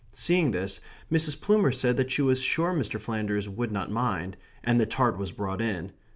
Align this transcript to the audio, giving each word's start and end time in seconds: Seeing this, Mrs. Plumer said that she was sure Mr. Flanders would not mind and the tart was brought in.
Seeing 0.13 0.49
this, 0.49 0.81
Mrs. 1.11 1.39
Plumer 1.39 1.71
said 1.71 1.95
that 1.97 2.09
she 2.09 2.23
was 2.23 2.41
sure 2.41 2.73
Mr. 2.73 2.99
Flanders 2.99 3.47
would 3.47 3.71
not 3.71 3.91
mind 3.91 4.35
and 4.63 4.79
the 4.81 4.87
tart 4.87 5.15
was 5.15 5.31
brought 5.31 5.61
in. 5.61 5.91